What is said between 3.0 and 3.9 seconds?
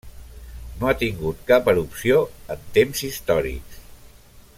històrics.